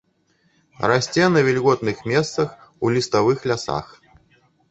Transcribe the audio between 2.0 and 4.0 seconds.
месцах у ліставых лясах.